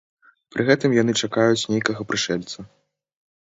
[0.55, 2.59] Пры гэтым яны чакаюць нейкага прышэльца.